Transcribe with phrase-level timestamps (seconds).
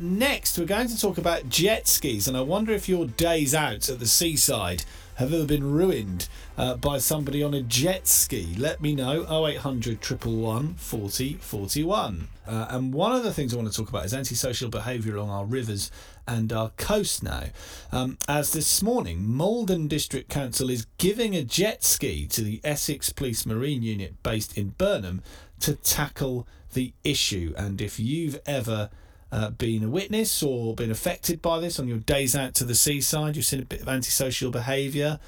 [0.00, 3.90] Next, we're going to talk about jet skis, and I wonder if your days out
[3.90, 4.84] at the seaside
[5.16, 6.26] have ever been ruined
[6.56, 8.54] uh, by somebody on a jet ski.
[8.56, 12.28] Let me know 0800 111 40 41.
[12.46, 15.28] Uh, and one of the things I want to talk about is antisocial behaviour along
[15.28, 15.90] our rivers
[16.26, 17.44] and our coast now.
[17.92, 23.10] Um, as this morning, Maldon District Council is giving a jet ski to the Essex
[23.10, 25.20] Police Marine Unit based in Burnham
[25.60, 27.52] to tackle the issue.
[27.58, 28.88] And if you've ever
[29.32, 32.74] uh, been a witness or been affected by this on your days out to the
[32.74, 35.18] seaside, you've seen a bit of antisocial behaviour,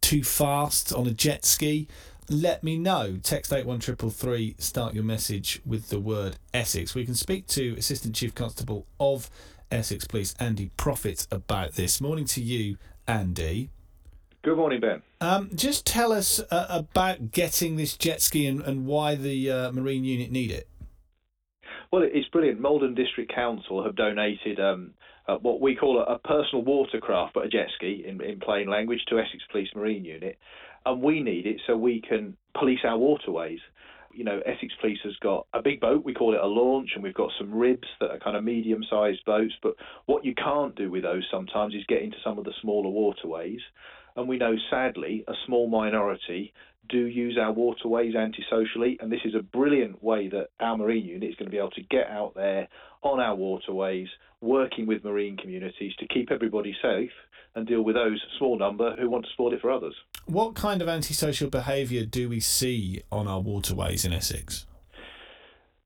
[0.00, 1.88] too fast on a jet ski,
[2.28, 3.18] let me know.
[3.22, 6.94] Text 81333, start your message with the word Essex.
[6.94, 9.28] We can speak to Assistant Chief Constable of
[9.70, 12.00] Essex Police, Andy Prophet, about this.
[12.00, 12.76] Morning to you,
[13.06, 13.70] Andy.
[14.42, 15.02] Good morning, Ben.
[15.20, 19.72] Um, just tell us uh, about getting this jet ski and, and why the uh,
[19.72, 20.68] Marine unit need it.
[21.92, 22.58] Well, it's brilliant.
[22.58, 24.94] Maldon District Council have donated um,
[25.28, 28.66] uh, what we call a, a, personal watercraft, but a jet ski in, in plain
[28.66, 30.38] language, to Essex Police Marine Unit.
[30.86, 33.58] And we need it so we can police our waterways.
[34.10, 37.04] You know, Essex Police has got a big boat, we call it a launch, and
[37.04, 39.52] we've got some ribs that are kind of medium sized boats.
[39.62, 39.74] But
[40.06, 43.60] what you can't do with those sometimes is get into some of the smaller waterways.
[44.16, 46.54] And we know, sadly, a small minority
[46.92, 51.30] do use our waterways antisocially, and this is a brilliant way that our marine unit
[51.30, 52.68] is going to be able to get out there
[53.02, 54.08] on our waterways,
[54.40, 57.10] working with marine communities to keep everybody safe
[57.54, 59.94] and deal with those small number who want to spoil it for others.
[60.26, 64.66] What kind of antisocial behaviour do we see on our waterways in Essex?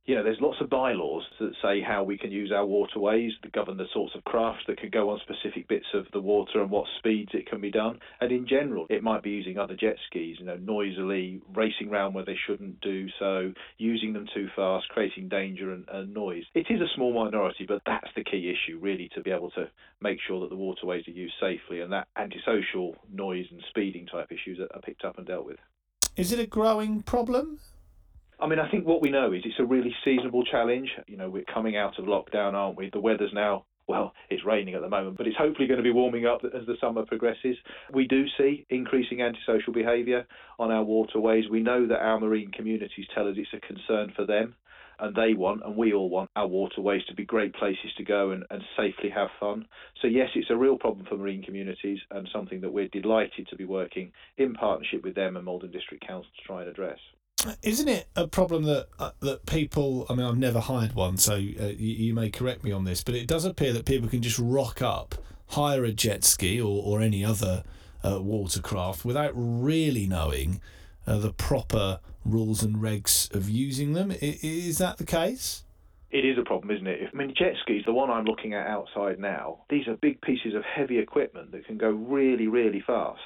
[0.07, 3.53] You know, there's lots of bylaws that say how we can use our waterways that
[3.53, 6.71] govern the sorts of craft that can go on specific bits of the water and
[6.71, 7.98] what speeds it can be done.
[8.21, 12.15] And in general, it might be using other jet skis, you know, noisily, racing around
[12.15, 16.45] where they shouldn't do so, using them too fast, creating danger and, and noise.
[16.55, 19.69] It is a small minority, but that's the key issue, really, to be able to
[20.01, 24.31] make sure that the waterways are used safely and that antisocial noise and speeding type
[24.31, 25.59] issues are picked up and dealt with.
[26.15, 27.59] Is it a growing problem?
[28.39, 30.91] I mean, I think what we know is it's a really seasonable challenge.
[31.07, 32.91] You know, we're coming out of lockdown, aren't we?
[32.91, 35.92] The weather's now well, it's raining at the moment, but it's hopefully going to be
[35.92, 37.57] warming up as the summer progresses.
[37.92, 40.27] We do see increasing antisocial behaviour
[40.58, 41.45] on our waterways.
[41.48, 44.57] We know that our marine communities tell us it's a concern for them,
[44.98, 48.30] and they want, and we all want, our waterways to be great places to go
[48.33, 49.67] and, and safely have fun.
[50.03, 53.57] So, yes, it's a real problem for marine communities and something that we're delighted to
[53.57, 56.98] be working in partnership with them and Maldon District Council to try and address.
[57.63, 60.07] Isn't it a problem that uh, that people?
[60.08, 63.05] I mean, I've never hired one, so uh, you, you, may correct me on this,
[63.05, 65.14] but it does appear that people can just rock up,
[65.48, 67.63] hire a jet ski or, or any other
[68.02, 70.61] uh, watercraft without really knowing
[71.07, 74.11] uh, the proper rules and regs of using them.
[74.11, 75.63] I, is that the case?
[76.11, 77.11] It is a problem, isn't it?
[77.13, 80.55] I mean, jet skis, the one I'm looking at outside now, these are big pieces
[80.55, 83.20] of heavy equipment that can go really, really fast.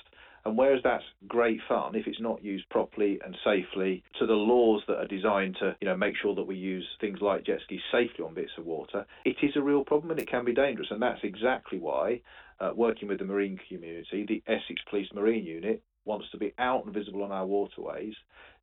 [0.44, 4.82] And whereas that's great fun, if it's not used properly and safely to the laws
[4.88, 7.80] that are designed to, you know, make sure that we use things like jet skis
[7.92, 10.88] safely on bits of water, it is a real problem and it can be dangerous.
[10.90, 12.22] And that's exactly why,
[12.58, 16.84] uh, working with the marine community, the Essex Police Marine Unit wants to be out
[16.84, 18.14] and visible on our waterways,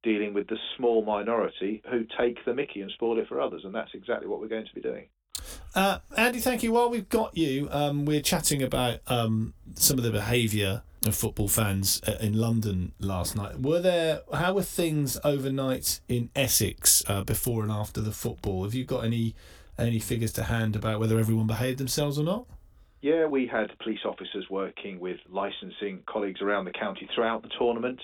[0.04, 3.62] dealing with the small minority who take the mickey and spoil it for others.
[3.64, 5.06] And that's exactly what we're going to be doing.
[5.76, 6.72] Uh, Andy, thank you.
[6.72, 11.48] While we've got you, um, we're chatting about um, some of the behaviour of football
[11.48, 13.60] fans uh, in London last night.
[13.60, 14.22] Were there?
[14.34, 18.64] How were things overnight in Essex uh, before and after the football?
[18.64, 19.36] Have you got any
[19.78, 22.46] any figures to hand about whether everyone behaved themselves or not?
[23.02, 28.02] Yeah, we had police officers working with licensing colleagues around the county throughout the tournament.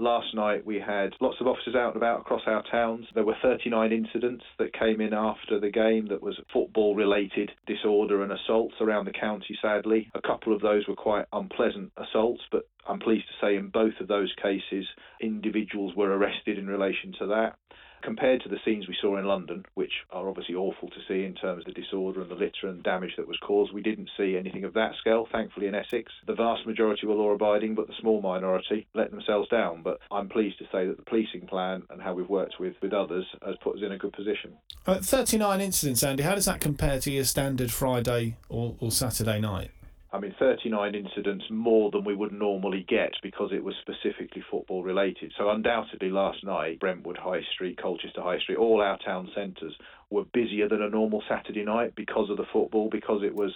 [0.00, 3.06] Last night we had lots of officers out and about across our towns.
[3.16, 8.22] There were 39 incidents that came in after the game that was football related disorder
[8.22, 10.08] and assaults around the county, sadly.
[10.14, 13.94] A couple of those were quite unpleasant assaults, but I'm pleased to say in both
[14.00, 14.86] of those cases,
[15.20, 17.56] individuals were arrested in relation to that
[18.02, 21.34] compared to the scenes we saw in London, which are obviously awful to see in
[21.34, 24.36] terms of the disorder and the litter and damage that was caused, we didn't see
[24.36, 26.12] anything of that scale, thankfully, in Essex.
[26.26, 29.82] The vast majority were law abiding, but the small minority let themselves down.
[29.82, 32.92] But I'm pleased to say that the policing plan and how we've worked with, with
[32.92, 34.52] others has put us in a good position.
[34.86, 36.22] Uh, 39 incidents, Andy.
[36.22, 39.70] How does that compare to your standard Friday or, or Saturday night?
[40.10, 44.82] I mean, 39 incidents more than we would normally get because it was specifically football
[44.82, 45.32] related.
[45.36, 49.74] So, undoubtedly, last night, Brentwood High Street, Colchester High Street, all our town centres
[50.08, 53.52] were busier than a normal Saturday night because of the football, because it was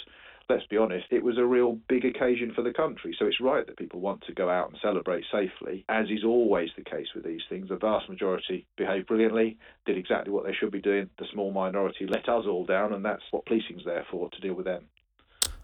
[0.48, 3.14] let's be honest, it was a real big occasion for the country.
[3.18, 6.68] So it's right that people want to go out and celebrate safely, as is always
[6.76, 7.68] the case with these things.
[7.68, 9.56] The vast majority behaved brilliantly,
[9.86, 11.08] did exactly what they should be doing.
[11.18, 14.54] The small minority let us all down, and that's what policing's there for, to deal
[14.54, 14.84] with them.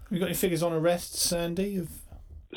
[0.08, 1.76] Have you got any figures on arrests, Sandy?
[1.76, 1.90] Of...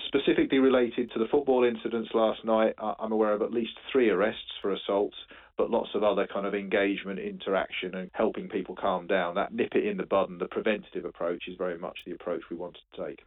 [0.07, 4.53] Specifically related to the football incidents last night, I'm aware of at least three arrests
[4.61, 5.17] for assaults
[5.57, 9.35] but lots of other kind of engagement, interaction, and helping people calm down.
[9.35, 12.41] That nip it in the bud and the preventative approach is very much the approach
[12.49, 13.19] we wanted to take.